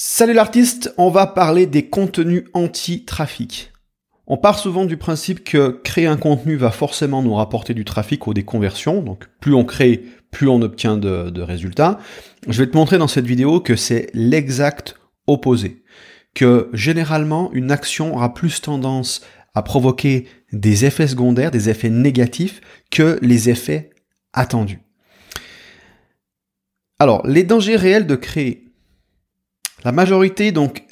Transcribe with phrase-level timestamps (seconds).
[0.00, 3.72] Salut l'artiste, on va parler des contenus anti-trafic.
[4.28, 8.28] On part souvent du principe que créer un contenu va forcément nous rapporter du trafic
[8.28, 11.98] ou des conversions, donc plus on crée, plus on obtient de, résultats.
[12.46, 14.94] Je vais te montrer dans cette vidéo que c'est l'exact
[15.26, 15.82] opposé,
[16.32, 19.22] que généralement une action aura plus tendance
[19.56, 22.60] à provoquer des effets secondaires, des effets négatifs,
[22.92, 23.90] que les effets
[24.32, 24.80] attendus.
[27.00, 28.67] Alors, les dangers réels de créer
[29.84, 30.84] la majorité, donc,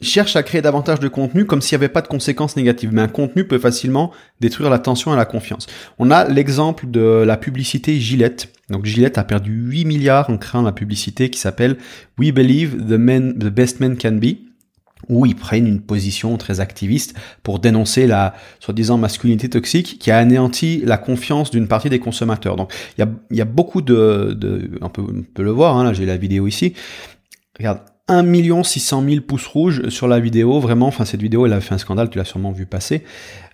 [0.00, 2.90] cherche à créer davantage de contenu comme s'il n'y avait pas de conséquences négatives.
[2.92, 5.66] Mais un contenu peut facilement détruire l'attention et la confiance.
[5.98, 8.52] On a l'exemple de la publicité Gillette.
[8.70, 11.78] Donc Gillette a perdu 8 milliards en créant la publicité qui s'appelle
[12.18, 12.98] We Believe the,
[13.38, 14.36] the Best Man Can Be
[15.08, 20.18] où ils prennent une position très activiste pour dénoncer la soi-disant masculinité toxique qui a
[20.18, 22.56] anéanti la confiance d'une partie des consommateurs.
[22.56, 24.36] Donc il y a, beaucoup de,
[24.80, 26.74] on, peut, le voir, hein, j'ai la vidéo ici,
[27.58, 30.60] Regarde, 1 600 000 pouces rouges sur la vidéo.
[30.60, 33.04] Vraiment, enfin, cette vidéo, elle a fait un scandale, tu l'as sûrement vu passer.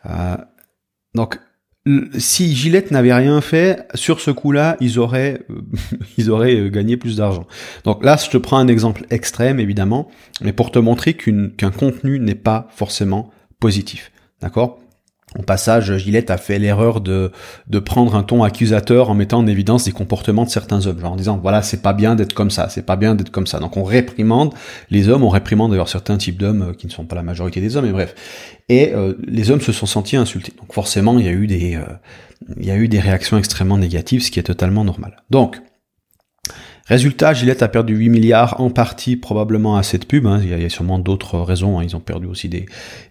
[0.06, 0.36] Euh,
[1.14, 1.38] donc,
[2.16, 5.42] si Gillette n'avait rien fait, sur ce coup-là, ils auraient,
[6.19, 7.46] ils auraient euh, gagné plus d'argent.
[7.84, 10.08] Donc là, je te prends un exemple extrême, évidemment,
[10.41, 13.30] mais pour te montrer qu'un contenu n'est pas forcément
[13.61, 14.12] positif.
[14.41, 14.78] D'accord?
[15.38, 17.32] Au passage, Gillette a fait l'erreur de,
[17.68, 21.12] de prendre un ton accusateur en mettant en évidence des comportements de certains hommes, genre
[21.12, 23.58] en disant voilà c'est pas bien d'être comme ça, c'est pas bien d'être comme ça.
[23.58, 24.55] Donc on réprimande
[24.90, 27.60] les hommes, on réprimande d'ailleurs certains types d'hommes euh, qui ne sont pas la majorité
[27.60, 28.14] des hommes, mais bref.
[28.68, 30.52] Et euh, les hommes se sont sentis insultés.
[30.58, 31.84] Donc forcément il y a eu des euh,
[32.58, 35.16] il y a eu des réactions extrêmement négatives, ce qui est totalement normal.
[35.30, 35.60] Donc
[36.86, 40.27] Résultat, Gillette a perdu 8 milliards, en partie probablement à cette pub.
[40.27, 40.40] Hein.
[40.42, 41.78] Il, y a, sûrement d'autres raisons.
[41.78, 41.84] Hein.
[41.84, 42.66] Ils ont perdu aussi des,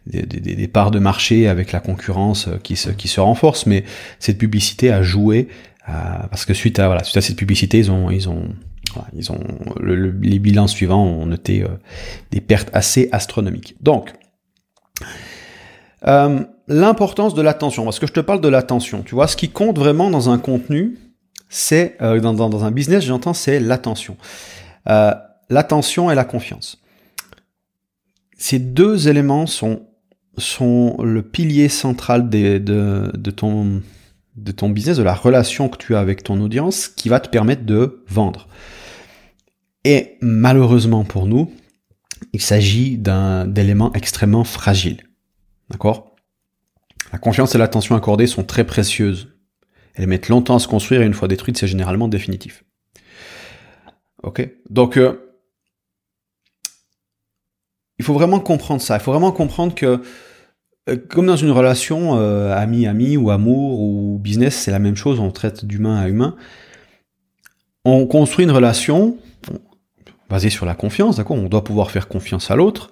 [0.06, 3.66] des, parts de marché avec la concurrence euh, qui se, qui se renforce.
[3.66, 3.84] Mais
[4.20, 5.48] cette publicité a joué
[5.90, 5.92] euh,
[6.30, 8.50] parce que suite à voilà, suite à cette publicité, ils ont ils ont
[9.16, 9.40] ils ont
[9.82, 11.70] les bilans suivants ont noté euh,
[12.30, 13.76] des pertes assez astronomiques.
[13.82, 14.14] Donc
[16.68, 19.80] l'importance de l'attention, parce que je te parle de l'attention, tu vois, ce qui compte
[19.80, 20.98] vraiment dans un contenu,
[21.54, 24.18] c'est euh, dans, dans, un business, j'entends, c'est l'attention.
[24.90, 25.14] Euh,
[25.50, 26.82] l'attention et la confiance.
[28.38, 29.86] Ces deux éléments sont
[30.40, 33.84] sont le pilier central de, de, ton,
[34.36, 37.30] de ton business, de la relation que tu as avec ton audience, qui va te
[37.30, 38.48] permettre de vendre.
[39.86, 41.54] Et malheureusement pour nous,
[42.34, 45.04] il s'agit d'un d'éléments extrêmement fragiles.
[45.70, 46.16] D'accord?
[47.12, 49.33] La confiance et l'attention accordée sont très précieuses
[49.96, 52.64] elles mettent longtemps à se construire et une fois détruites, c'est généralement définitif.
[54.24, 55.34] Ok Donc, euh,
[58.00, 58.96] il faut vraiment comprendre ça.
[58.96, 60.02] Il faut vraiment comprendre que,
[60.90, 65.20] euh, comme dans une relation euh, ami-ami ou amour ou business, c'est la même chose,
[65.20, 66.36] on traite d'humain à humain.
[67.86, 69.18] On construit une relation
[70.30, 71.38] basée sur la confiance, d'accord?
[71.38, 72.92] On doit pouvoir faire confiance à l'autre.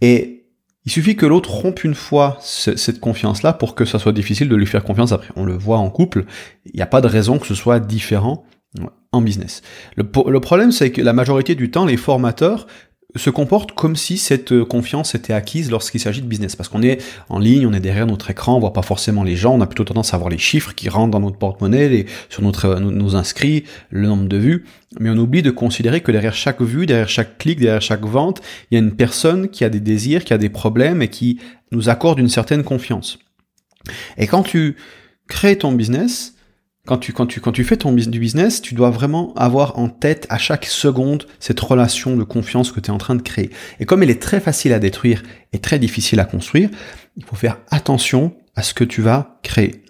[0.00, 0.43] Et
[0.86, 4.56] il suffit que l'autre rompe une fois cette confiance-là pour que ça soit difficile de
[4.56, 5.32] lui faire confiance après.
[5.36, 6.24] On le voit en couple,
[6.66, 8.44] il n'y a pas de raison que ce soit différent
[9.12, 9.62] en business.
[9.96, 12.66] Le, le problème, c'est que la majorité du temps, les formateurs
[13.16, 16.56] se comporte comme si cette euh, confiance était acquise lorsqu'il s'agit de business.
[16.56, 19.36] Parce qu'on est en ligne, on est derrière notre écran, on voit pas forcément les
[19.36, 22.42] gens, on a plutôt tendance à voir les chiffres qui rentrent dans notre porte-monnaie, sur
[22.42, 24.64] notre, euh, nos inscrits, le nombre de vues,
[24.98, 28.40] mais on oublie de considérer que derrière chaque vue, derrière chaque clic, derrière chaque vente,
[28.70, 31.40] il y a une personne qui a des désirs, qui a des problèmes et qui
[31.70, 33.18] nous accorde une certaine confiance.
[34.16, 34.76] Et quand tu
[35.28, 36.33] crées ton business,
[36.86, 39.88] quand tu, quand tu, quand tu fais ton du business, tu dois vraiment avoir en
[39.88, 43.50] tête à chaque seconde cette relation de confiance que tu es en train de créer.
[43.80, 45.22] Et comme elle est très facile à détruire
[45.52, 46.68] et très difficile à construire,
[47.16, 49.84] il faut faire attention à ce que tu vas créer.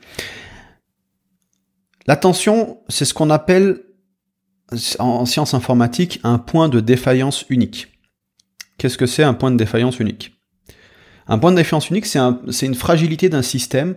[2.07, 3.83] L'attention, c'est ce qu'on appelle
[4.99, 7.89] en sciences informatiques un point de défaillance unique.
[8.79, 10.35] Qu'est-ce que c'est un point de défaillance unique?
[11.27, 13.97] Un point de défaillance unique, c'est un, une fragilité d'un système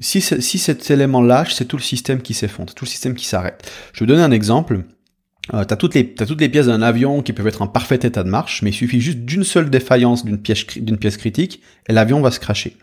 [0.00, 3.70] si, cet élément lâche, c'est tout le système qui s'effondre, tout le système qui s'arrête.
[3.92, 4.80] Je vais donner un exemple.
[5.52, 7.66] Euh, tu as, toutes les, as toutes les pièces d'un avion qui peuvent être en
[7.66, 11.18] parfait état de marche, mais il suffit juste d'une seule défaillance d'une pièce, d'une pièce
[11.18, 12.76] critique et l'avion va se cracher.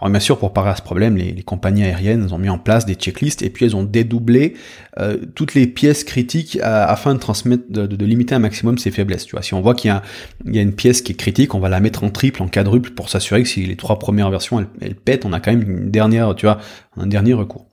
[0.00, 2.58] Alors bien sûr, pour parer à ce problème, les, les, compagnies aériennes ont mis en
[2.58, 4.54] place des checklists et puis elles ont dédoublé
[4.98, 8.90] euh, toutes les pièces critiques euh, afin de transmettre, de, de, limiter un maximum ces
[8.90, 9.26] faiblesses.
[9.26, 10.02] Tu vois, si on voit qu'il y, a,
[10.44, 12.48] il y a une pièce qui est critique, on va la mettre en triple, en
[12.48, 15.52] quadruple pour s'assurer que si les trois premières versions elles, elles pètent, on a quand
[15.52, 16.58] même une dernière, tu vois,
[16.96, 17.68] un dernier recours.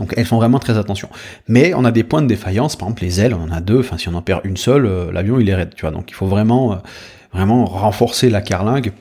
[0.00, 1.08] Donc elles font vraiment très attention.
[1.46, 3.80] Mais on a des points de défaillance, par exemple les ailes, on en a deux,
[3.80, 5.92] enfin si on en perd une seule, euh, l'avion il est raide, tu vois.
[5.92, 6.76] Donc il faut vraiment, euh,
[7.32, 8.92] vraiment renforcer la carlingue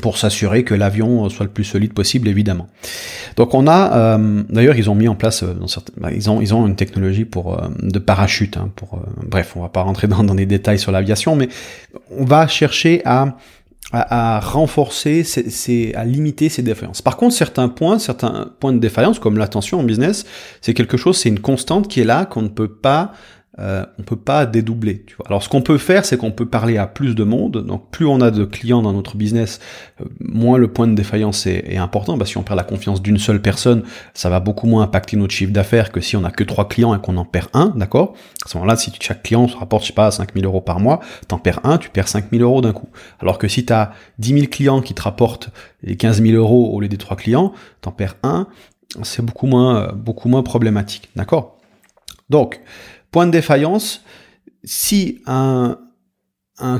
[0.00, 2.68] pour s'assurer que l'avion soit le plus solide possible, évidemment.
[3.36, 5.54] Donc on a, euh, d'ailleurs, ils ont mis en place, euh,
[5.96, 8.56] bah, ils ont, ils ont une technologie pour euh, de parachute.
[8.56, 8.70] Hein,
[9.26, 11.48] bref, on va pas rentrer dans, dans des détails sur l'aviation, mais
[12.10, 13.36] on va chercher à
[13.94, 17.02] à, renforcer, c'est à limiter ces défaillances.
[17.02, 20.24] Par contre, certains points, certains points de défaillance, comme l'attention en business,
[20.60, 23.12] c'est quelque chose, c'est une constante qui est là, qu'on ne peut pas
[23.60, 25.04] euh, on peut pas dédoubler.
[25.06, 25.26] Tu vois.
[25.28, 27.64] Alors ce qu'on peut faire, c'est qu'on peut parler à plus de monde.
[27.64, 29.60] Donc plus on a de clients dans notre business,
[30.00, 32.16] euh, moins le point de défaillance est, important.
[32.16, 35.32] Bah, si on perd la confiance d'une seule personne, ça va beaucoup moins impacter notre
[35.32, 38.14] chiffre d'affaires que si on a que trois clients et qu'on en perd un, d'accord?
[38.44, 41.00] À ce moment-là, si chaque client se rapporte, je sais pas, 5000 euros par mois,
[41.28, 42.88] t'en perds un, tu perds 5000 euros d'un coup.
[43.20, 45.50] Alors que si tu as 10 000 clients qui te rapportent
[45.82, 48.46] les 15 000 euros au lieu des trois clients, t'en perds un,
[49.02, 51.58] c'est beaucoup moins, beaucoup moins problématique, d'accord?
[52.30, 52.60] Donc,
[53.14, 54.02] Point de défaillance,
[54.64, 55.78] si un,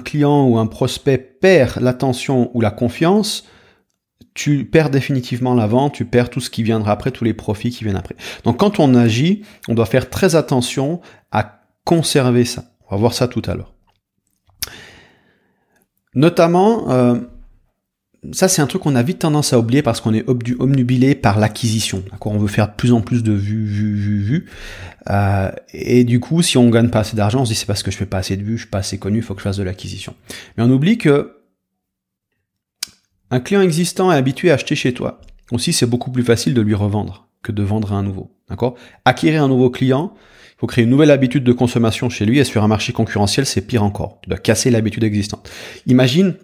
[0.05, 3.47] client ou un prospect perd l'attention ou la confiance,
[4.35, 7.71] tu perds définitivement la vente, tu perds tout ce qui viendra après, tous les profits
[7.71, 8.17] qui viennent après.
[8.43, 11.01] Donc quand on agit, on doit faire très attention
[11.31, 12.65] à conserver ça.
[12.89, 13.73] On va voir ça tout à l'heure.
[16.17, 17.21] Notamment, euh,
[18.32, 20.25] ça c'est un truc qu'on a vite tendance à oublier parce qu'on est
[20.59, 22.03] omnubilé par l'acquisition.
[22.21, 24.47] On veut faire de plus en plus de vues, vues, vues, vues.
[25.11, 27.82] Euh, et du coup, si on gagne pas assez d'argent, on se dit c'est parce
[27.82, 29.41] que je fais pas assez de vues, je suis pas assez connu, il faut que
[29.41, 30.15] je fasse de l'acquisition.
[30.56, 31.38] Mais on oublie que
[33.31, 35.20] un client existant est habitué à acheter chez toi.
[35.50, 38.31] Aussi, c'est beaucoup plus facile de lui revendre que de vendre à un nouveau.
[38.49, 38.77] D'accord?
[39.05, 40.15] Acquérir un nouveau client,
[40.53, 43.44] il faut créer une nouvelle habitude de consommation chez lui et sur un marché concurrentiel,
[43.44, 44.20] c'est pire encore.
[44.23, 45.50] Tu dois casser l'habitude existante.
[45.87, 46.35] Imagine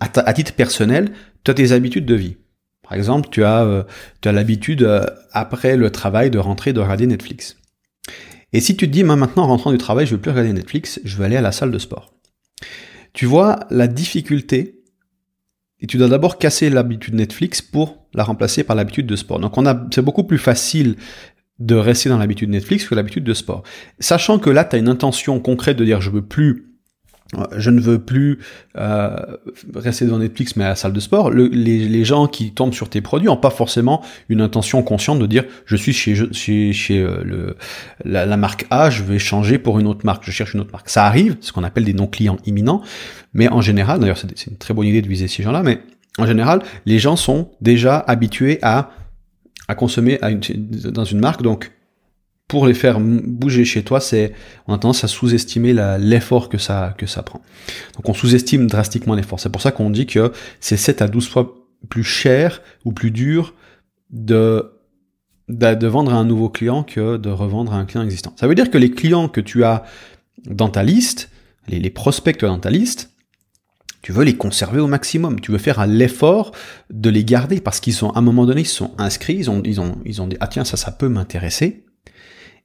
[0.00, 1.12] à, titre personnel,
[1.44, 2.36] tu as tes habitudes de vie.
[2.82, 3.82] Par exemple, tu as, euh,
[4.24, 7.56] as l'habitude, euh, après le travail, de rentrer, de regarder Netflix.
[8.52, 11.00] Et si tu te dis, maintenant, en rentrant du travail, je veux plus regarder Netflix,
[11.04, 12.14] je veux aller à la salle de sport.
[13.12, 14.82] Tu vois la difficulté,
[15.80, 19.38] et tu dois d'abord casser l'habitude Netflix pour la remplacer par l'habitude de sport.
[19.38, 20.96] Donc on a, c'est beaucoup plus facile
[21.58, 23.62] de rester dans l'habitude Netflix que l'habitude de sport.
[23.98, 26.67] Sachant que là, tu as une intention concrète de dire, je veux plus
[27.56, 28.38] je ne veux plus
[28.78, 29.16] euh,
[29.74, 31.30] rester devant Netflix mais à la salle de sport.
[31.30, 35.44] les, gens qui tombent sur tes produits n'ont pas forcément une intention consciente de dire
[35.66, 37.56] je suis chez, chez, chez euh, le,
[38.04, 40.88] la, marque A, je vais changer pour une autre marque, je cherche une autre marque.
[40.88, 42.82] Ça arrive, ce qu'on appelle des non-clients imminents,
[43.34, 45.80] mais en général, d'ailleurs c'est une très bonne idée de viser ces gens-là, mais
[46.16, 48.90] en général, les gens sont déjà habitués à,
[49.68, 50.18] à consommer
[50.90, 51.72] dans une marque, donc
[52.48, 54.32] pour les faire bouger chez toi, c'est
[54.66, 57.42] on a tendance à sous-estimer l'effort que ça que ça prend.
[57.94, 59.38] Donc on sous-estime drastiquement l'effort.
[59.38, 61.54] C'est pour ça qu'on dit que c'est 7 à 12 fois
[61.90, 63.54] plus cher ou plus dur
[64.10, 64.72] de,
[65.48, 68.32] de vendre à un nouveau client que de revendre à un client existant.
[68.36, 69.84] Ça veut dire que les clients que tu as
[70.46, 71.30] dans ta liste,
[71.68, 73.10] les, prospects que tu as dans ta liste,
[74.00, 75.40] tu veux les conserver au maximum.
[75.40, 76.52] Tu veux faire l'effort
[76.88, 79.60] de les garder parce qu'ils sont, à un moment donné, ils sont inscrits, ils ont,
[79.64, 81.84] ils ont, ils ont dit, ah tiens, ça, ça peut m'intéresser.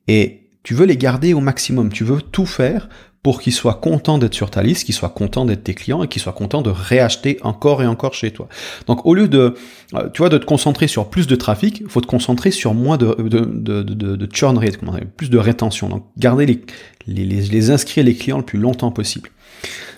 [0.07, 2.89] Et tu veux les garder au maximum, tu veux tout faire
[3.21, 6.09] pour qu'ils soient contents d'être sur ta liste, qu'ils soient contents d'être tes clients et
[6.09, 8.49] qu'ils soient contents de réacheter encore et encore chez toi.
[8.85, 9.55] Donc au lieu de,
[9.95, 12.97] euh, tu vois, de te concentrer sur plus de trafic, faut te concentrer sur moins
[12.97, 14.77] de, churn rate,
[15.15, 15.87] plus de rétention.
[15.87, 16.61] Donc garder les,
[17.07, 19.29] les, les, les inscrire les clients le plus longtemps possible.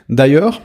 [0.08, 0.62] D'ailleurs,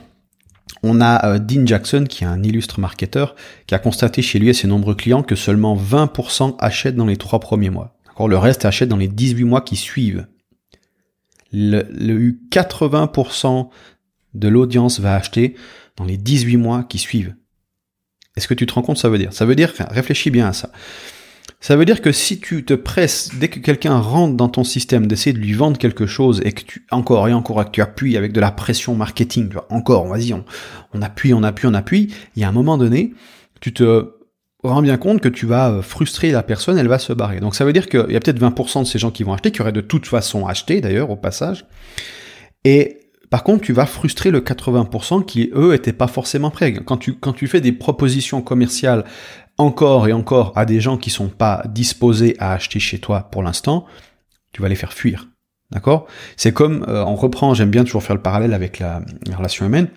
[0.82, 3.34] on a euh, Dean Jackson, qui est un illustre marketeur,
[3.66, 7.16] qui a constaté chez lui et ses nombreux clients que seulement 20% achètent dans les
[7.16, 7.96] trois premiers mois.
[8.26, 10.26] Le reste achète dans les 18 mois qui suivent.
[11.52, 11.82] Le,
[12.50, 13.68] 80%
[14.34, 15.56] de l'audience va acheter
[15.96, 17.34] dans les 18 mois qui suivent.
[18.36, 19.32] Est-ce que tu te rends compte ça veut dire?
[19.32, 20.70] Ça veut dire, réfléchis bien à ça.
[21.62, 25.06] Ça veut dire que si tu te presses, dès que quelqu'un rentre dans ton système,
[25.06, 28.16] d'essayer de lui vendre quelque chose et que tu, encore et encore, que tu appuies
[28.16, 30.44] avec de la pression marketing, tu vois, encore, vas-y, on,
[30.94, 33.12] on appuie, on appuie, on appuie, il y a un moment donné,
[33.60, 34.19] tu te
[34.62, 37.40] rends bien compte que tu vas euh, frustrer la personne, elle va se barrer.
[37.40, 39.50] Donc ça veut dire qu'il y a peut-être 20% de ces gens qui vont acheter,
[39.50, 41.66] qui auraient de toute façon acheté d'ailleurs au passage.
[42.64, 43.00] Et
[43.30, 46.74] par contre, tu vas frustrer le 80% qui, eux, étaient pas forcément prêts.
[46.74, 49.04] Quand tu, quand tu fais des propositions commerciales
[49.56, 53.42] encore et encore à des gens qui sont pas disposés à acheter chez toi pour
[53.42, 53.86] l'instant,
[54.52, 55.28] tu vas les faire fuir.
[55.70, 56.06] D'accord?
[56.36, 59.64] C'est comme, euh, on reprend, j'aime bien toujours faire le parallèle avec la, la relation
[59.64, 59.88] humaine.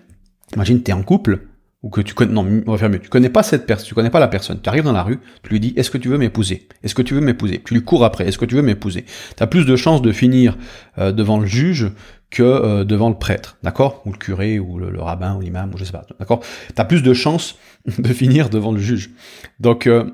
[0.54, 1.48] Imagine, tu es en couple,
[1.84, 3.94] ou que tu connais, non, on va faire mieux, tu connais pas cette personne, tu
[3.94, 6.08] connais pas la personne, tu arrives dans la rue, tu lui dis, est-ce que tu
[6.08, 6.66] veux m'épouser?
[6.82, 7.62] Est-ce que tu veux m'épouser?
[7.62, 9.04] Tu lui cours après, est-ce que tu veux m'épouser?
[9.36, 10.56] Tu as plus de chances de finir
[10.96, 11.92] euh, devant le juge
[12.30, 14.00] que euh, devant le prêtre, d'accord?
[14.06, 16.40] Ou le curé, ou le, rabbin, ou l'imam, ou je sais pas, d'accord?
[16.40, 17.58] Tu as plus de chances
[17.98, 19.10] de finir devant le juge.
[19.60, 20.10] Donc, euh,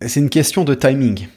[0.00, 1.28] c'est une question de timing.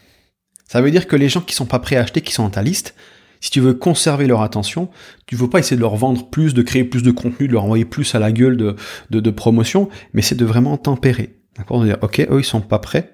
[0.70, 2.50] Ça veut dire que les gens qui sont pas prêts à acheter, qui sont dans
[2.50, 2.96] ta liste,
[3.42, 4.90] si tu veux conserver leur attention,
[5.26, 7.54] tu ne veux pas essayer de leur vendre plus, de créer plus de contenu, de
[7.54, 8.76] leur envoyer plus à la gueule de,
[9.10, 11.36] de, promotion, mais c'est de vraiment tempérer.
[11.58, 11.82] D'accord?
[11.82, 13.14] De dire, ok, eux, ils sont pas prêts.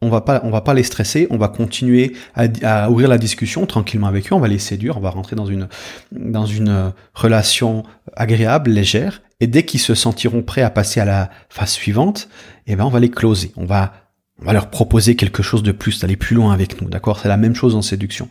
[0.00, 1.26] On va pas, on va pas les stresser.
[1.30, 4.34] On va continuer à, ouvrir la discussion tranquillement avec eux.
[4.34, 4.98] On va les séduire.
[4.98, 5.68] On va rentrer dans une,
[6.12, 9.22] dans une relation agréable, légère.
[9.40, 12.28] Et dès qu'ils se sentiront prêts à passer à la phase suivante,
[12.66, 13.52] eh ben, on va les closer.
[13.56, 13.94] On va,
[14.42, 16.88] on va leur proposer quelque chose de plus, d'aller plus loin avec nous.
[16.88, 17.18] D'accord?
[17.18, 18.28] C'est la même chose en séduction.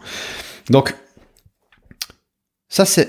[0.70, 0.96] Donc,
[2.74, 3.08] ça, c'est,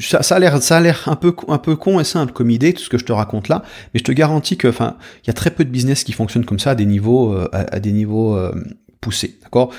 [0.00, 2.72] ça, a l'air, ça a l'air un peu, un peu con et simple comme idée,
[2.72, 3.62] tout ce que je te raconte là,
[3.92, 6.44] mais je te garantis que, enfin, il y a très peu de business qui fonctionnent
[6.44, 8.52] comme ça à des niveaux, euh, à, des niveaux euh,
[9.00, 9.72] poussés, d'accord?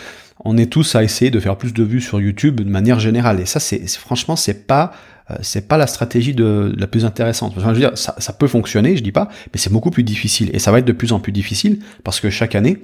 [0.46, 3.42] On est tous à essayer de faire plus de vues sur YouTube de manière générale,
[3.42, 4.94] et ça, c'est, franchement, c'est pas,
[5.32, 7.56] euh, c'est pas la stratégie de, la plus intéressante.
[7.58, 10.04] Enfin, je veux dire, ça, ça peut fonctionner, je dis pas, mais c'est beaucoup plus
[10.04, 12.82] difficile, et ça va être de plus en plus difficile parce que chaque année,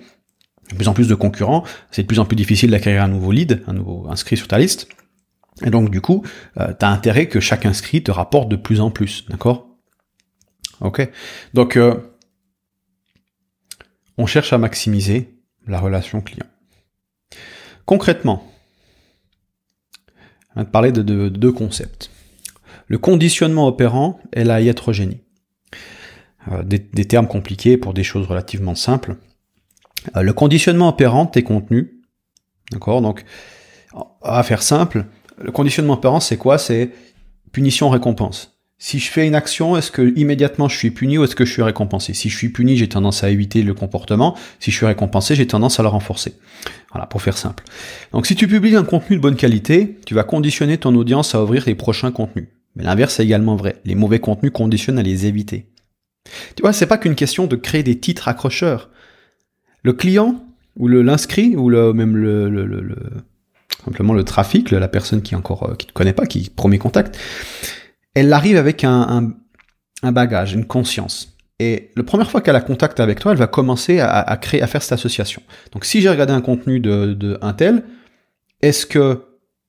[0.69, 3.31] de plus en plus de concurrents, c'est de plus en plus difficile d'acquérir un nouveau
[3.31, 4.89] lead, un nouveau inscrit sur ta liste.
[5.63, 6.25] Et donc du coup,
[6.59, 9.71] euh, tu as intérêt que chaque inscrit te rapporte de plus en plus, d'accord?
[10.81, 11.07] Ok
[11.53, 11.95] Donc, euh,
[14.17, 15.35] on cherche à maximiser
[15.67, 16.47] la relation client.
[17.85, 18.51] Concrètement,
[20.55, 22.09] on va te parler de, deux concepts.
[22.87, 25.21] Le conditionnement opérant et la iatrogénie.
[26.51, 29.17] Euh, des, termes compliqués pour des choses relativement simples.
[30.15, 31.91] Euh, le conditionnement opérant, tes contenus,
[32.71, 33.01] d'accord?
[33.01, 33.23] Donc,
[34.23, 35.05] à faire simple,
[35.43, 36.57] le conditionnement opérant, c'est quoi?
[36.57, 36.91] C'est
[37.51, 38.57] punition-récompense.
[38.83, 41.53] Si je fais une action, est-ce que immédiatement je suis puni ou est-ce que je
[41.53, 42.15] suis récompensé?
[42.15, 44.35] Si je suis puni, j'ai tendance à éviter le comportement.
[44.59, 46.33] Si je suis récompensé, j'ai tendance à le renforcer.
[46.91, 47.63] Voilà, pour faire simple.
[48.11, 51.43] Donc si tu publies un contenu de bonne qualité, tu vas conditionner ton audience à
[51.43, 52.47] ouvrir les prochains contenus.
[52.75, 53.75] Mais l'inverse est également vrai.
[53.85, 55.67] Les mauvais contenus conditionnent à les éviter.
[56.55, 58.89] Tu vois, c'est pas qu'une question de créer des titres accrocheurs.
[59.83, 60.43] Le client,
[60.75, 62.65] ou l'inscrit, ou le, même le, le
[63.83, 67.17] simplement le trafic, la personne qui encore euh, qui te connaît pas, qui premier contact,
[68.13, 69.33] elle arrive avec un,
[70.03, 71.37] un, bagage, une conscience.
[71.59, 74.67] Et la première fois qu'elle a contact avec toi, elle va commencer à, créer, à
[74.67, 75.43] faire cette association.
[75.71, 77.83] Donc si j'ai regardé un contenu de, de un tel,
[78.61, 79.25] est-ce que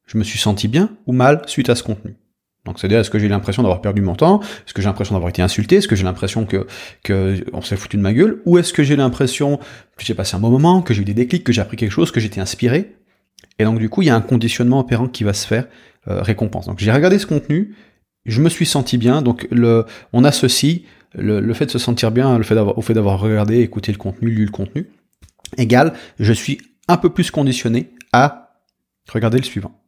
[0.06, 2.16] je me suis senti bien ou mal suite à ce contenu?
[2.64, 5.30] Donc c'est-à-dire est-ce que j'ai l'impression d'avoir perdu mon temps, est-ce que j'ai l'impression d'avoir
[5.30, 6.66] été insulté, est-ce que j'ai l'impression que,
[7.02, 10.36] que on s'est foutu de ma gueule, ou est-ce que j'ai l'impression que j'ai passé
[10.36, 12.40] un bon moment, que j'ai eu des déclics, que j'ai appris quelque chose, que j'étais
[12.40, 12.96] inspiré,
[13.58, 15.66] et donc du coup, il y a un conditionnement opérant qui va se faire
[16.08, 16.66] euh, récompense.
[16.66, 17.74] Donc j'ai regardé ce contenu,
[18.24, 19.22] je me suis senti bien.
[19.22, 19.48] Donc
[20.12, 20.82] on associe
[21.14, 24.44] le, le fait de se sentir bien au fait d'avoir regardé, écouté le contenu, lu
[24.44, 24.88] le contenu,
[25.58, 28.60] égal, je suis un peu plus conditionné à
[29.10, 29.81] regarder le suivant.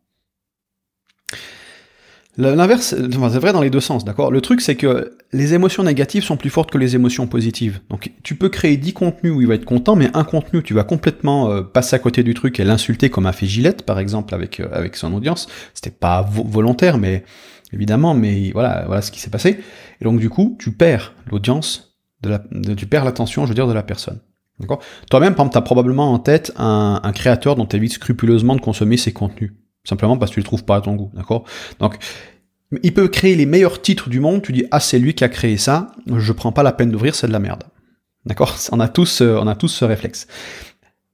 [2.37, 4.33] L'inverse, c'est vrai dans les deux sens, d'accord?
[4.33, 7.81] Le truc, c'est que les émotions négatives sont plus fortes que les émotions positives.
[7.91, 10.75] Donc, tu peux créer 10 contenus où il va être content, mais un contenu, tu
[10.75, 14.01] vas complètement euh, passer à côté du truc et l'insulter comme a fait Gillette, par
[14.01, 15.47] exemple, avec, euh, avec son audience.
[15.75, 17.25] C'était pas volontaire, mais
[17.73, 19.61] évidemment, mais voilà, voilà ce qui s'est passé.
[20.01, 22.43] Et donc, du coup, tu perds l'audience, la,
[22.77, 24.19] tu perds l'attention, je veux dire, de la personne.
[24.59, 24.81] D'accord?
[25.09, 28.61] Toi-même, par exemple, as probablement en tête un, un créateur dont tu évites scrupuleusement de
[28.61, 29.53] consommer ses contenus
[29.85, 31.45] simplement parce que tu le trouves pas à ton goût, d'accord?
[31.79, 31.99] Donc,
[32.83, 35.29] il peut créer les meilleurs titres du monde, tu dis ah c'est lui qui a
[35.29, 37.65] créé ça, je prends pas la peine d'ouvrir, c'est de la merde.
[38.27, 38.57] D'accord?
[38.73, 40.27] On a tous euh, on a tous ce réflexe.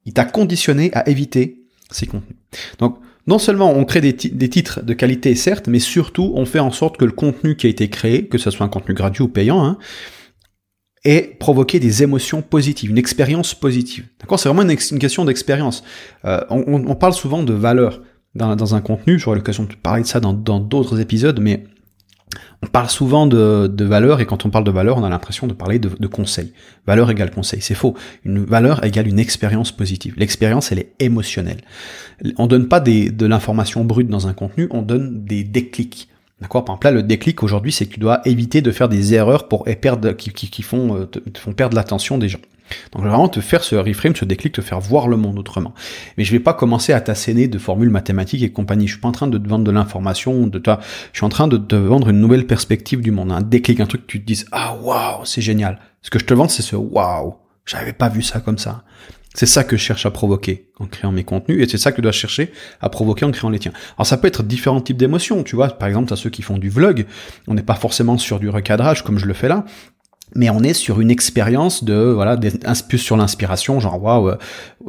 [0.07, 2.37] Il t'a conditionné à éviter ces contenus.
[2.79, 6.71] Donc non seulement on crée des, titres de qualité certes, mais surtout on fait en
[6.71, 9.29] sorte que le contenu qui a été créé, que ce soit un contenu gratuit ou
[9.29, 9.79] payant, hein,
[11.05, 14.07] ait provoqué des émotions positives, une expérience positive.
[14.21, 14.39] D'accord?
[14.39, 15.83] C'est vraiment une, question d'expérience.
[16.25, 18.03] Euh, on, on, parle souvent de valeur
[18.34, 21.64] dans, un contenu, j'aurai l'occasion de parler de ça dans d'autres épisodes, mais
[22.62, 25.46] on parle souvent de, de, valeur et quand on parle de valeur, on a l'impression
[25.46, 26.52] de parler de, de conseil.
[26.87, 27.94] Valeur égale conseil, c'est faux.
[28.25, 30.14] Une valeur égale une expérience positive.
[30.18, 31.62] L'expérience, elle est émotionnelle.
[32.37, 36.08] On donne pas de l'information brute dans un contenu, on donne des déclics.
[36.40, 36.64] D'accord?
[36.64, 39.49] Par exemple, là, le déclic aujourd'hui, c'est que tu dois éviter de faire des erreurs
[39.49, 42.40] pour perdre, qui font, euh, te font perdre l'attention des gens.
[42.93, 45.75] Donc vraiment te faire ce reframe, ce déclic, te faire voir le monde autrement.
[46.17, 48.87] Mais je vais pas commencer à t'asséner de formules mathématiques et compagnie.
[48.87, 50.81] Je suis pas en train de te vendre de l'information, de toi.
[51.12, 53.87] Je suis en train de te vendre une nouvelle perspective du monde, un déclic, un
[53.87, 55.79] truc que tu te dises ah waouh, c'est génial.
[56.03, 57.35] Ce que je te vends, c'est ce waouh.
[57.67, 58.85] J'avais pas vu ça comme ça.
[59.35, 61.99] C'est ça que je cherche à provoquer en créant mes contenus et c'est ça que
[61.99, 63.73] je dois chercher à provoquer en créant les tiens.
[63.97, 65.69] Alors ça peut être différents types d'émotions, tu vois.
[65.69, 67.07] Par exemple, à ceux qui font du vlog,
[67.47, 69.65] on n'est pas forcément sur du recadrage comme je le fais là,
[70.34, 72.38] mais on est sur une expérience de voilà
[72.88, 74.37] plus sur l'inspiration genre waouh euh,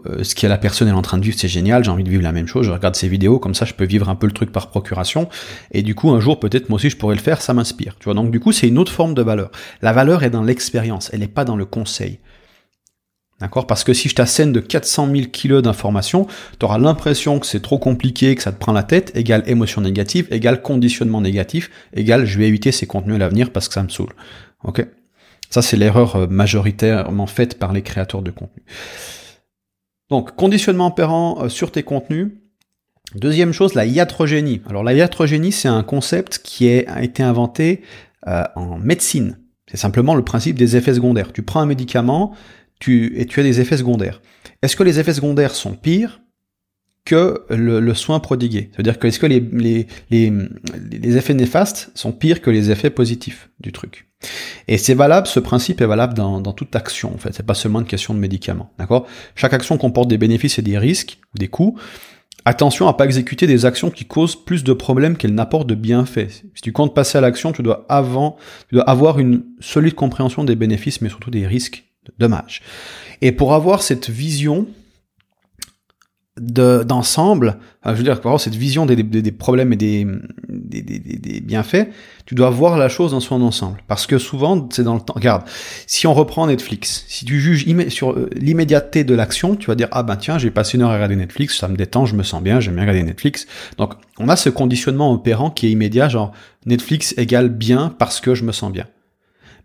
[0.06, 2.10] euh, ce que la personne est en train de vivre c'est génial j'ai envie de
[2.10, 4.28] vivre la même chose je regarde ses vidéos comme ça je peux vivre un peu
[4.28, 5.30] le truc par procuration.
[5.72, 8.06] Et du coup un jour peut-être moi aussi je pourrais le faire ça m'inspire tu
[8.06, 8.14] vois.
[8.14, 9.52] Donc du coup c'est une autre forme de valeur.
[9.82, 12.20] La valeur est dans l'expérience elle n'est pas dans le conseil.
[13.40, 13.66] D'accord?
[13.66, 16.28] Parce que si je t'assène de 400 000 kilos d'informations,
[16.60, 19.82] tu auras l'impression que c'est trop compliqué, que ça te prend la tête, égale émotion
[19.82, 23.82] négative, égale conditionnement négatif, égale je vais éviter ces contenus à l'avenir parce que ça
[23.82, 24.14] me saoule.
[24.64, 24.86] Ok?
[25.52, 28.64] Ça, c'est l'erreur euh, majoritairement faite par les créateurs de contenu.
[30.10, 32.30] Donc, conditionnement opérant euh, sur tes contenus.
[33.16, 34.62] Deuxième chose, la iatrogénie.
[34.70, 37.82] Alors, la iatrogénie, c'est un concept qui a été inventé
[38.28, 39.40] euh, en médecine.
[39.70, 41.34] C'est simplement le principe des effets secondaires.
[41.34, 42.34] Tu prends un médicament,
[42.88, 44.22] et tu as des effets secondaires.
[44.62, 46.22] Est-ce que les effets secondaires sont pires
[47.06, 48.70] que le, soin prodigué?
[48.72, 49.88] C'est-à-dire que est-ce que les,
[51.18, 54.11] effets néfastes sont pires que les effets positifs du truc?
[54.68, 57.80] Et c'est valable, ce principe est valable dans, toute action en fait, c'est pas seulement
[57.80, 59.08] une question de médicaments, d'accord?
[59.36, 61.78] Chaque action comporte des bénéfices et des risques, ou des coûts.
[62.44, 66.44] Attention à pas exécuter des actions qui causent plus de problèmes qu'elles n'apportent de bienfaits.
[66.56, 68.38] Si tu comptes passer à l'action, tu dois avant,
[68.70, 71.86] tu dois avoir une solide compréhension des bénéfices, mais surtout des risques
[72.18, 72.62] Dommage.
[73.22, 74.68] Et pour avoir cette vision
[76.38, 80.08] d'ensemble, je veux dire, pour avoir cette vision des, des, problèmes et des,
[80.48, 81.90] des, des, bienfaits,
[82.26, 83.84] tu dois voir la chose dans son ensemble.
[83.90, 85.14] Parce que souvent, c'est dans le temps.
[85.14, 85.44] Regarde,
[85.88, 89.90] si on reprend Netflix, si tu juges sur euh, l'immédiateté de l'action, tu vas dire
[89.92, 92.24] ah ben tiens, j'ai passé une heure à regarder Netflix, ça me détend, je me
[92.24, 93.46] sens bien, j'aime bien regarder Netflix.
[93.78, 96.32] Donc on a ce conditionnement opérant qui est immédiat, genre
[96.66, 98.88] Netflix égale bien parce que je me sens bien.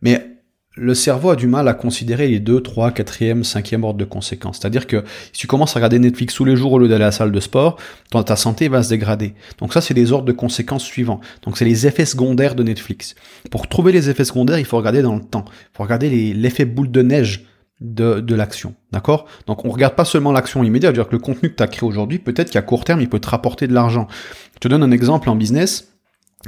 [0.03, 0.36] Mais
[0.77, 4.59] le cerveau a du mal à considérer les 2, 3, 4e, 5e ordre de conséquences.
[4.61, 7.09] C'est-à-dire que si tu commences à regarder Netflix tous les jours au lieu d'aller à
[7.09, 7.79] la salle de sport,
[8.11, 9.35] ta santé va se dégrader.
[9.59, 11.21] Donc ça, c'est les ordres de conséquences suivants.
[11.43, 13.15] Donc c'est les effets secondaires de Netflix.
[13.51, 15.47] Pour trouver les effets secondaires, il faut regarder dans le temps.
[15.49, 17.47] Il faut regarder l'effet boule de neige
[17.81, 18.75] de, de l'action.
[18.93, 19.27] D'accord?
[19.47, 21.87] Donc on regarde pas seulement l'action immédiate, c'est-à-dire que le contenu que tu as créé
[21.87, 24.09] aujourd'hui, peut-être qu'à court terme, il peut te rapporter de l'argent.
[24.55, 25.96] Je te donne un exemple en business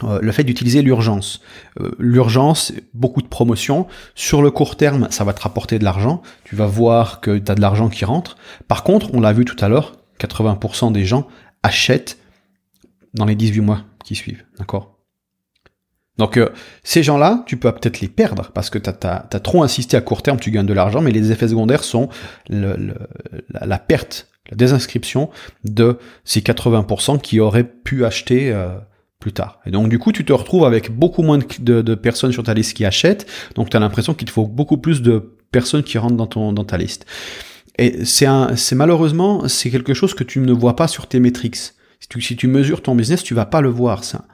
[0.04, 1.40] euh, le fait d'utiliser l'urgence.
[1.80, 3.86] Euh, l'urgence, beaucoup de promotions.
[4.14, 6.22] Sur le court terme, ça va te rapporter de l'argent.
[6.44, 8.36] Tu vas voir que tu as de l'argent qui rentre.
[8.66, 11.26] Par contre, on l'a vu tout à l'heure, 80% des gens
[11.62, 12.18] achètent
[13.14, 14.44] dans les 18 mois qui suivent.
[14.58, 14.98] D'accord?
[16.18, 16.48] Donc euh,
[16.82, 20.22] ces gens-là, tu peux peut-être les perdre parce que tu as, trop insisté à court
[20.22, 22.08] terme, tu gagnes de l'argent, mais les effets secondaires sont
[22.48, 22.76] la,
[23.48, 25.30] la, perte, la désinscription
[25.64, 28.52] de ces 80% qui auraient pu acheter
[29.66, 32.76] Et donc du coup, tu te retrouves avec beaucoup moins de, personnes sur ta liste
[32.76, 36.16] qui achètent, donc tu as l'impression qu'il te faut beaucoup plus de personnes qui rentrent
[36.16, 37.04] dans, ta liste.
[37.78, 41.56] Et c'est malheureusement, c'est quelque chose que tu ne vois pas sur tes métriques.
[41.56, 44.24] Si tu, si tu mesures ton business, tu vas pas le voir, ça.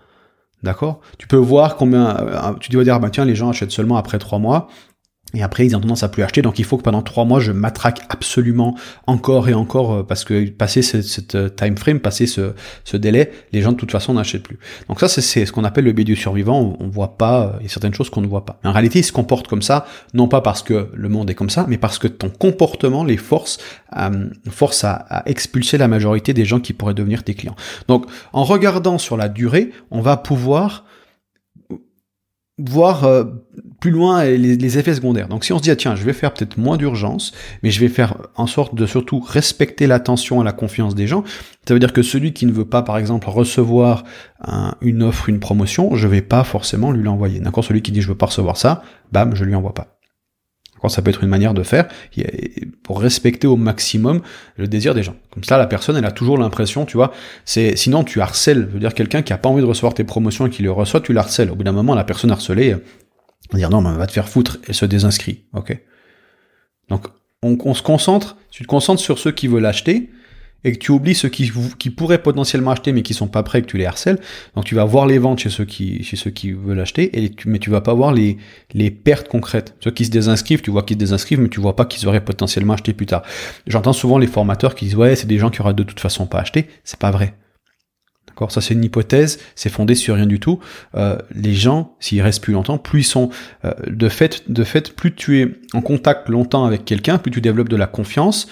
[0.62, 1.00] D'accord?
[1.18, 4.18] Tu peux voir combien, euh, tu dois dire, bah tiens, les gens achètent seulement après
[4.18, 4.68] trois mois.
[5.34, 6.42] Et après, ils ont tendance à plus acheter.
[6.42, 10.24] Donc, il faut que pendant trois mois, je m'attraque absolument encore et encore euh, parce
[10.24, 12.52] que passer cette, euh, time frame, passer ce,
[12.96, 14.58] délai, les gens de toute façon n'achètent plus.
[14.88, 16.76] Donc ça, c'est ce qu'on appelle le biais du survivant.
[16.78, 18.60] On, voit pas, euh, il y a certaines choses qu'on ne voit pas.
[18.64, 21.50] en réalité, ils se comportent comme ça, non pas parce que le monde est comme
[21.50, 23.58] ça, mais parce que ton comportement les force,
[24.50, 27.56] force à, à expulser la majorité des gens qui pourraient devenir tes clients.
[27.88, 30.84] Donc, en regardant sur la durée, on va pouvoir
[32.58, 33.24] voir euh,
[33.80, 35.28] plus loin les, effets secondaires.
[35.28, 37.80] Donc si on se dit ah, tiens, je vais faire peut-être moins d'urgence, mais je
[37.80, 41.24] vais faire en sorte de surtout respecter l'attention et la confiance des gens,
[41.66, 44.04] ça veut dire que celui qui ne veut pas par exemple recevoir
[44.82, 47.40] une offre, une promotion, je vais pas forcément lui l'envoyer.
[47.40, 49.93] D'accord Celui qui dit je veux pas recevoir ça, bam, je lui envoie pas
[50.88, 51.88] ça peut être une manière de faire
[52.82, 54.22] pour respecter au maximum
[54.56, 55.16] le désir des gens.
[55.30, 57.12] Comme ça, la personne, elle a toujours l'impression, tu vois,
[57.44, 58.68] c'est sinon tu harcèles.
[58.72, 61.00] Je dire, quelqu'un qui a pas envie de recevoir tes promotions et qui le reçoit,
[61.00, 61.50] tu harcèles.
[61.50, 62.78] Au bout d'un moment, la personne harcelée va
[63.54, 65.44] euh, dire non, mais va te faire foutre et se désinscrit.
[65.52, 65.78] Ok.
[66.88, 67.06] Donc,
[67.42, 68.36] on, on se concentre.
[68.50, 70.10] Tu te concentres sur ceux qui veulent acheter
[70.64, 71.50] et que tu oublies ceux qui,
[71.90, 74.18] pourraient potentiellement acheter mais qui sont pas prêts que tu les harcèles.
[74.56, 77.70] Donc tu vas voir les ventes chez ceux qui, veulent acheter, et tu, mais tu
[77.70, 78.38] vas pas voir les,
[78.72, 79.74] les pertes concrètes.
[79.80, 82.24] Ceux qui se désinscrivent, tu vois qu'ils se désinscrivent, mais tu vois pas qu'ils auraient
[82.24, 83.22] potentiellement acheté plus tard.
[83.66, 86.26] J'entends souvent les formateurs qui disent ouais, c'est des gens qui auraient de toute façon
[86.26, 86.68] pas acheté.
[86.84, 87.34] C'est pas vrai.
[88.28, 88.50] D'accord?
[88.50, 90.58] Ça, c'est une hypothèse, c'est fondé sur rien du tout.
[90.96, 93.30] Euh, les gens, s'ils restent plus longtemps, plus ils sont...
[93.64, 97.40] Euh, de, fait, de fait, plus tu es en contact longtemps avec quelqu'un, plus tu
[97.40, 98.48] développes de la confiance,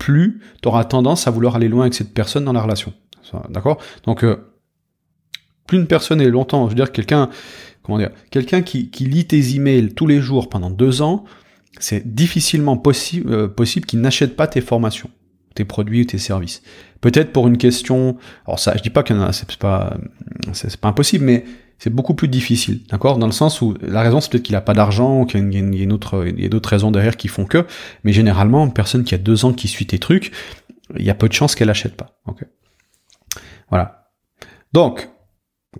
[0.00, 2.92] plus tu auras tendance à vouloir aller loin avec cette personne dans la relation.
[3.48, 3.78] D'accord?
[4.04, 4.50] Donc, euh,
[5.68, 7.30] plus une personne est longtemps, je veux dire, quelqu'un,
[7.84, 11.24] comment dire, quelqu'un qui, qui lit tes emails tous les jours pendant deux ans,
[11.78, 15.10] c'est difficilement possible, euh, possible qu'il n'achète pas tes formations,
[15.54, 16.62] tes produits ou tes services.
[17.00, 19.96] Peut-être pour une question, alors ça, je dis pas que c'est pas,
[20.52, 21.44] c'est pas impossible, mais
[21.80, 23.16] c'est beaucoup plus difficile, d'accord?
[23.16, 25.60] Dans le sens où la raison, c'est peut-être qu'il a pas d'argent, qu'il y a,
[25.60, 27.66] une, autre, il y a d'autres raisons derrière qui font que,
[28.04, 30.30] mais généralement, une personne qui a deux ans qui suit tes trucs,
[30.98, 32.44] il y a peu de chances qu'elle achète pas, ok?
[33.70, 34.10] Voilà.
[34.74, 35.08] Donc,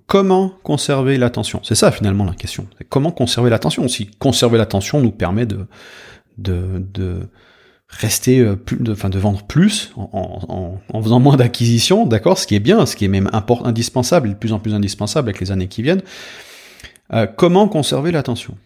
[0.06, 1.60] comment conserver l'attention?
[1.64, 2.66] C'est ça finalement la question.
[2.88, 3.86] Comment conserver l'attention?
[3.86, 5.66] Si conserver l'attention nous permet de,
[6.38, 7.28] de, de
[7.90, 12.54] rester euh, plus, de, enfin de vendre plus en, faisant moins d'acquisitions, d'accord, ce qui
[12.54, 15.50] est bien, ce qui est même important, indispensable, de plus en plus indispensable avec les
[15.50, 16.02] années qui viennent.
[17.12, 18.56] Euh, comment conserver l'attention?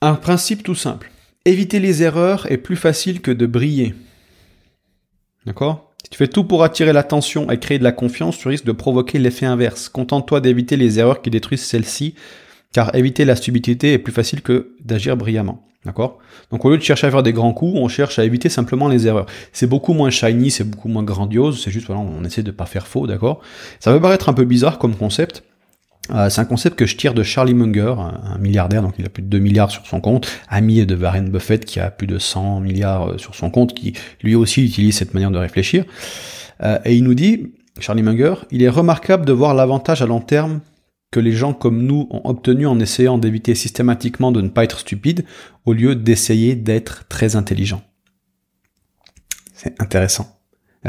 [0.00, 1.10] Un principe tout simple.
[1.44, 3.94] Éviter les erreurs est plus facile que de briller.
[5.46, 5.92] D'accord?
[6.02, 8.72] Si tu fais tout pour attirer l'attention et créer de la confiance, tu risques de
[8.72, 9.88] provoquer l'effet inverse.
[9.88, 12.14] Contente-toi d'éviter les erreurs qui détruisent celle-ci,
[12.72, 15.66] car éviter la stupidité est plus facile que d'agir brillamment.
[15.84, 16.18] D'accord?
[16.50, 18.88] Donc au lieu de chercher à faire des grands coups, on cherche à éviter simplement
[18.88, 19.26] les erreurs.
[19.52, 22.66] C'est beaucoup moins shiny, c'est beaucoup moins grandiose, c'est juste voilà, on essaie de pas
[22.66, 23.40] faire faux, d'accord?
[23.80, 25.42] Ça peut paraître un peu bizarre comme concept,
[26.10, 29.08] euh, c'est un concept que je tire de Charlie Munger, un milliardaire, donc il a
[29.08, 32.18] plus de 2 milliards sur son compte, ami de Warren Buffett qui a plus de
[32.18, 35.84] 100 milliards euh, sur son compte, qui lui aussi utilise cette manière de réfléchir.
[36.62, 40.20] Euh, et il nous dit, Charlie Munger, il est remarquable de voir l'avantage à long
[40.20, 40.60] terme
[41.14, 44.80] que les gens comme nous ont obtenu en essayant d'éviter systématiquement de ne pas être
[44.80, 45.24] stupide,
[45.64, 47.82] au lieu d'essayer d'être très intelligent.
[49.52, 50.40] C'est intéressant.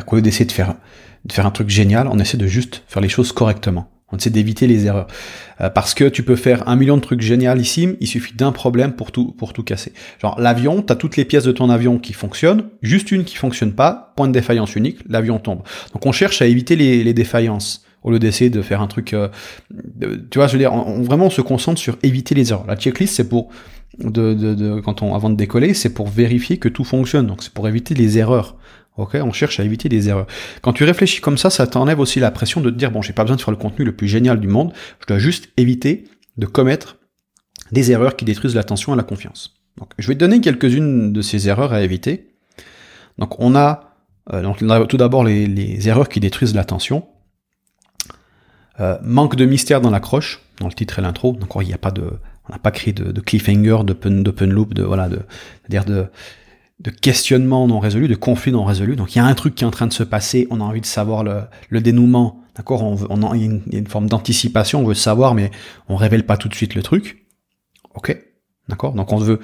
[0.07, 0.77] Au lieu d'essayer de faire,
[1.25, 3.91] de faire un truc génial, on essaie de juste faire les choses correctement.
[4.11, 5.05] On essaie d'éviter les erreurs.
[5.61, 8.93] Euh, parce que tu peux faire un million de trucs génialissimes, il suffit d'un problème
[8.93, 9.93] pour tout, pour tout casser.
[10.19, 13.73] Genre, l'avion, t'as toutes les pièces de ton avion qui fonctionnent, juste une qui fonctionne
[13.73, 15.61] pas, point de défaillance unique, l'avion tombe.
[15.93, 19.30] Donc on cherche à éviter les défaillances au lieu d'essayer de faire un truc, euh,
[20.30, 22.68] tu vois, je veux dire, on, vraiment on se concentre sur éviter les erreurs.
[22.68, 23.50] La checklist, c'est pour,
[24.00, 27.26] de, de, de, quand on, avant de décoller, c'est pour vérifier que tout fonctionne.
[27.26, 28.58] Donc c'est pour éviter les erreurs.
[28.98, 30.28] Ok, on cherche à éviter des erreurs.
[30.62, 33.12] Quand tu réfléchis comme ça, ça t'enlève aussi la pression de te dire bon, j'ai
[33.12, 34.72] pas besoin de faire le contenu le plus génial du monde.
[35.02, 36.06] Je dois juste éviter
[36.38, 36.98] de commettre
[37.72, 39.56] des erreurs qui détruisent l'attention et la confiance.
[39.80, 42.28] Donc, je vais te donner quelques-unes de ces erreurs à éviter.
[43.18, 43.96] Donc, on a,
[44.32, 47.08] euh, donc, tout d'abord les, les, erreurs qui détruisent l'attention.
[48.79, 51.33] Euh, manque de mystère dans l'accroche, dans le titre et l'intro.
[51.33, 52.03] Donc, il n'y a pas de,
[52.49, 55.19] on n'a pas créé de, de cliffhanger, d'open loop, de voilà, de,
[55.61, 56.07] c'est-à-dire de
[56.79, 58.95] de questionnement non résolu, de conflit non résolu.
[58.95, 60.63] Donc il y a un truc qui est en train de se passer, on a
[60.63, 62.83] envie de savoir le, le dénouement, d'accord?
[62.83, 65.51] On, on, a une forme d'anticipation, on veut savoir, mais
[65.88, 67.25] on révèle pas tout de suite le truc.
[67.93, 68.17] Ok,
[68.67, 68.93] d'accord?
[68.93, 69.39] Donc on veut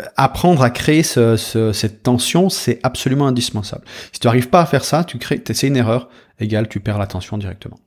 [0.00, 1.36] euh, apprendre à créer ce,
[1.74, 3.84] cette tension, c'est absolument indispensable.
[4.12, 6.98] Si tu n'arrives pas à faire ça, tu crées, c'est une erreur, égale tu perds
[6.98, 7.78] l'attention directement.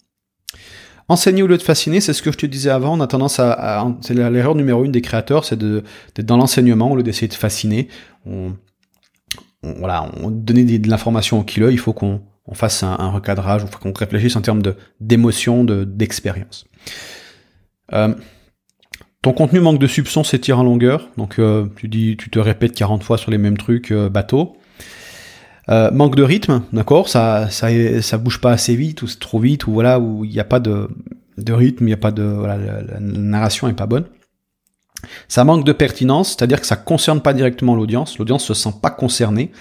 [1.10, 2.98] Enseigner au lieu de fasciner, c'est ce que je te disais avant.
[2.98, 6.96] On a tendance à, c'est l'erreur numéro une des créateurs, c'est d'être dans l'enseignement au
[6.96, 7.90] lieu d'essayer de fasciner.
[8.26, 8.54] On,
[9.64, 13.72] voilà, on donnait de, l'information au kilo, il faut qu'on on fasse un, recadrage, il
[13.72, 14.62] faut qu'on réfléchisse en termes
[15.00, 16.66] d'émotion, de d'expérience.
[17.94, 18.14] Euh,
[19.22, 22.40] ton contenu manque de substance et tire en longueur, donc euh, tu dis, tu te
[22.40, 24.58] répètes 40 fois sur les mêmes trucs, euh, bateau.
[25.68, 27.70] Manque de rythme, d'accord, ça, ça,
[28.02, 30.44] ça bouge pas assez vite ou c'est trop vite ou voilà où il n'y a
[30.44, 30.90] pas de,
[31.38, 34.06] de rythme, il n'y a pas de, voilà, la narration est pas bonne.
[35.28, 38.90] Ça manque de pertinence, c'est-à-dire que ça concerne pas directement l'audience, l'audience se sent pas
[38.90, 39.52] concernée.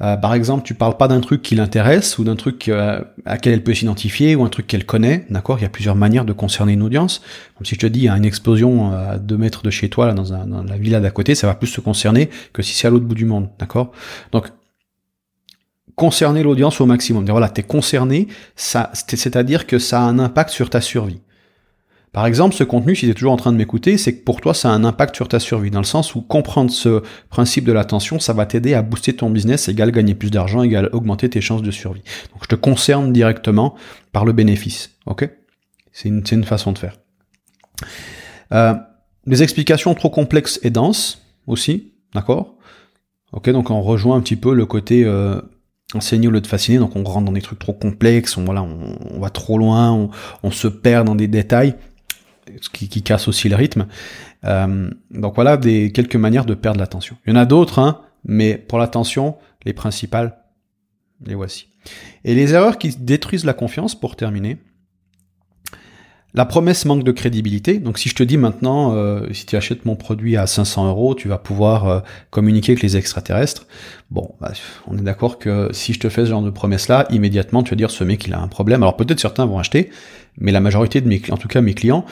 [0.00, 3.38] Euh, par exemple, tu parles pas d'un truc qui l'intéresse ou d'un truc euh, à
[3.38, 6.24] quel elle peut s'identifier ou un truc qu'elle connaît, d'accord Il y a plusieurs manières
[6.24, 7.22] de concerner une audience.
[7.56, 9.70] Comme si je te dis, il y a une explosion euh, à deux mètres de
[9.70, 12.62] chez toi, là, dans, dans la villa d'à côté, ça va plus se concerner que
[12.62, 13.92] si c'est à l'autre bout du monde, d'accord
[14.32, 14.48] Donc,
[15.96, 17.24] concerner l'audience au maximum.
[17.26, 21.20] Voilà, t'es concerné, ça, c'est-à-dire que ça a un impact sur ta survie.
[22.14, 24.40] Par exemple, ce contenu, si tu es toujours en train de m'écouter, c'est que pour
[24.40, 27.64] toi, ça a un impact sur ta survie, dans le sens où comprendre ce principe
[27.64, 31.28] de l'attention, ça va t'aider à booster ton business, égal gagner plus d'argent, égal augmenter
[31.28, 32.02] tes chances de survie.
[32.32, 33.74] Donc je te concerne directement
[34.12, 34.92] par le bénéfice.
[35.06, 35.28] Ok?
[35.90, 36.98] C'est une, une, façon de faire.
[38.52, 38.74] Euh,
[39.26, 42.54] des explications trop complexes et denses aussi, d'accord?
[43.32, 45.40] Ok, donc on rejoint un petit peu le côté euh,
[45.94, 48.62] enseigner au lieu de fasciner, donc on rentre dans des trucs trop complexes, on, voilà,
[48.62, 50.10] on, va trop loin, on,
[50.42, 51.74] on se perd dans des détails
[52.60, 53.86] ce qui, qui, casse aussi le rythme.
[54.44, 57.16] Euh, donc voilà des quelques manières de perdre l'attention.
[57.26, 60.38] Il y en a d'autres, hein, mais pour l'attention, les principales,
[61.24, 61.68] les voici.
[62.24, 64.58] Et les erreurs qui détruisent la confiance, pour terminer.
[66.36, 67.78] La promesse manque de crédibilité.
[67.78, 71.14] Donc si je te dis maintenant, euh, si tu achètes mon produit à 500 euros,
[71.14, 73.68] tu vas pouvoir euh, communiquer avec les extraterrestres.
[74.10, 74.52] Bon, bah,
[74.88, 77.76] on est d'accord que si je te fais ce genre de promesse-là, immédiatement tu vas
[77.76, 78.82] dire ce mec il a un problème.
[78.82, 79.90] Alors peut-être certains vont acheter,
[80.38, 82.04] mais la majorité de mes en tout cas mes clients,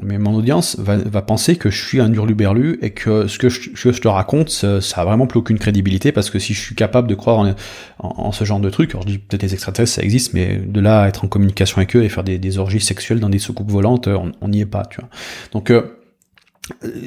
[0.00, 3.50] mais mon audience va, va, penser que je suis un hurluberlu et que ce que
[3.50, 6.60] je, je te raconte, ça, ça, a vraiment plus aucune crédibilité parce que si je
[6.60, 7.54] suis capable de croire en,
[7.98, 10.80] en, ce genre de truc, alors je dis peut-être les extraterrestres ça existe, mais de
[10.80, 13.38] là à être en communication avec eux et faire des, des orgies sexuelles dans des
[13.38, 14.08] soucoupes volantes,
[14.40, 15.10] on n'y est pas, tu vois.
[15.52, 16.01] Donc euh,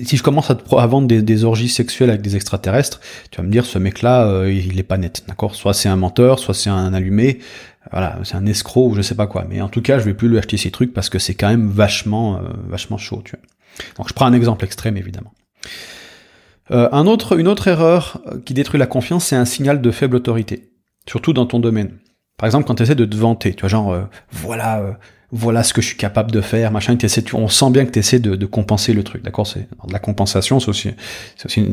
[0.03, 2.99] si je commence à, te, à vendre des, des, orgies sexuelles avec des extraterrestres,
[3.31, 5.55] tu vas me dire ce mec-là, euh, il est pas net, d'accord?
[5.55, 7.39] Soit c'est un menteur, soit c'est un allumé,
[7.91, 9.45] voilà, c'est un escroc ou je sais pas quoi.
[9.49, 11.47] Mais en tout cas, je vais plus lui acheter ces trucs parce que c'est quand
[11.47, 13.21] même vachement, euh, vachement chaud.
[13.23, 13.41] Tu vois.
[13.97, 15.31] Donc je prends un exemple extrême évidemment.
[16.71, 19.91] Euh, un autre, une autre erreur euh, qui détruit la confiance, c'est un signal de
[19.91, 20.71] faible autorité,
[21.07, 21.97] surtout dans ton domaine.
[22.37, 24.97] Par exemple, quand tu essaies de te vanter, tu vois, genre, euh, voilà,
[25.31, 26.97] voilà ce que je suis capable de faire, machin,
[27.33, 29.47] on sent bien que tu essaies de, compenser le truc, d'accord?
[29.47, 30.89] C'est la compensation, c'est aussi,
[31.35, 31.65] c'est aussi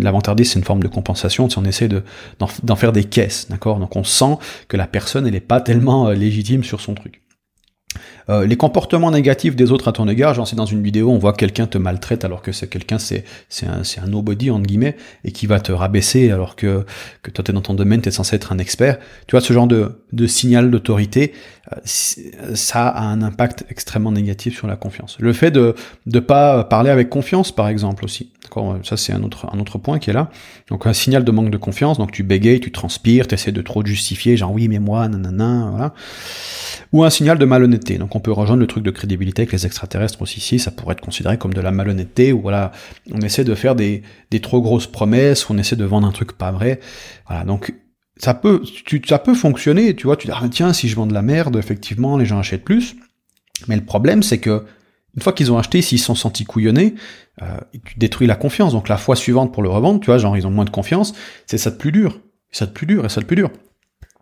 [0.45, 2.03] c'est une forme de compensation, on essaie de
[2.39, 3.79] d'en faire des caisses, d'accord?
[3.79, 4.39] Donc on sent
[4.69, 7.23] que la personne, elle est pas tellement légitime sur son truc.
[8.31, 11.19] Euh, les comportements négatifs des autres à ton égard, genre c'est dans une vidéo, on
[11.19, 14.67] voit quelqu'un te maltraite alors que c'est quelqu'un, c'est c'est un, c'est un nobody entre
[14.67, 16.85] guillemets, et qui va te rabaisser alors que
[17.23, 18.99] que toi t'es dans ton domaine, t'es censé être un expert.
[19.27, 24.57] Tu vois ce genre de de signal d'autorité, euh, ça a un impact extrêmement négatif
[24.57, 25.17] sur la confiance.
[25.21, 25.75] Le fait de
[26.07, 28.33] de pas parler avec confiance, par exemple aussi.
[28.85, 30.31] Ça c'est un autre un autre point qui est là.
[30.69, 33.63] Donc un signal de manque de confiance, donc tu bégayes, tu transpires, tu essaies de
[33.63, 35.95] trop justifier, genre oui mais moi, nanana, voilà.
[36.93, 37.97] Ou un signal de malhonnêteté.
[37.97, 40.93] Donc on peut rejoindre le truc de crédibilité avec les extraterrestres aussi ici, ça pourrait
[40.93, 42.73] être considéré comme de la malhonnêteté, ou voilà,
[43.11, 46.33] on essaie de faire des, des trop grosses promesses, on essaie de vendre un truc
[46.33, 46.81] pas vrai.
[47.29, 47.73] Voilà, donc
[48.23, 51.07] ça peut, tu, ça peut fonctionner, tu vois, tu dis, ah, tiens, si je vends
[51.07, 52.95] de la merde, effectivement, les gens achètent plus.
[53.67, 54.65] Mais le problème, c'est que
[55.17, 56.95] une fois qu'ils ont acheté, s'ils sont sentis couillonnés,
[57.43, 57.47] euh,
[57.85, 58.73] tu détruis la confiance.
[58.73, 61.15] Donc la fois suivante pour le revendre, tu vois, genre ils ont moins de confiance,
[61.47, 62.21] c'est ça de plus dur.
[62.53, 63.51] ça de plus dur, et ça de plus dur.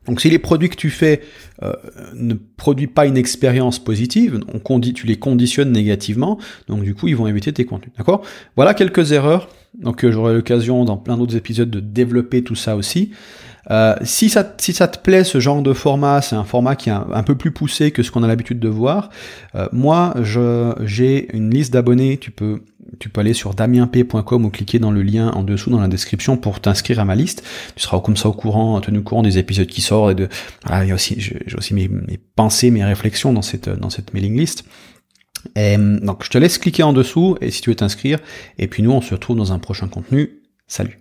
[0.06, 1.20] Donc si les produits que tu fais
[1.62, 1.74] euh,
[2.14, 7.16] ne produisent pas une expérience positive, on tu les conditionnes négativement, donc du coup ils
[7.16, 7.92] vont éviter tes contenus.
[7.98, 8.22] D'accord?
[8.56, 9.50] Voilà quelques erreurs.
[9.78, 13.12] Donc euh, j'aurai l'occasion dans plein d'autres épisodes de développer tout ça aussi.
[13.70, 16.88] Euh, si, ça, si ça te plaît ce genre de format, c'est un format qui
[16.88, 19.10] est un, peu plus poussé que ce qu'on a l'habitude de voir.
[19.54, 20.14] Euh, moi,
[20.84, 22.18] j'ai une liste d'abonnés.
[22.18, 22.62] Tu peux,
[22.98, 26.36] tu peux aller sur damienp.com ou cliquer dans le lien en dessous dans la description
[26.36, 27.44] pour t'inscrire à ma liste.
[27.76, 30.28] Tu seras comme ça au courant, tenu au courant des épisodes qui sortent et de.
[30.64, 33.90] Voilà, il y a aussi, j'ai aussi mes, mes, pensées, mes réflexions dans cette dans
[33.90, 34.64] cette mailing list.
[35.56, 38.18] Et, donc, je te laisse cliquer en dessous et si tu veux t'inscrire.
[38.58, 40.42] Et puis nous, on se retrouve dans un prochain contenu.
[40.66, 40.99] Salut.